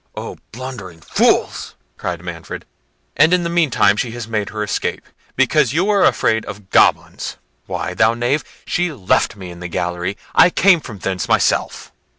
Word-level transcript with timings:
"O 0.15 0.39
blundering 0.51 0.99
fools!" 1.01 1.75
cried 1.95 2.23
Manfred; 2.23 2.65
"and 3.15 3.35
in 3.35 3.43
the 3.43 3.51
meantime, 3.51 3.95
she 3.95 4.09
has 4.13 4.27
made 4.27 4.49
her 4.49 4.63
escape, 4.63 5.03
because 5.35 5.73
you 5.73 5.85
were 5.85 6.03
afraid 6.05 6.43
of 6.45 6.71
goblins!—Why, 6.71 7.93
thou 7.93 8.15
knave! 8.15 8.43
she 8.65 8.91
left 8.91 9.35
me 9.35 9.51
in 9.51 9.59
the 9.59 9.67
gallery; 9.67 10.17
I 10.33 10.49
came 10.49 10.79
from 10.79 10.97
thence 10.97 11.29
myself." 11.29 11.91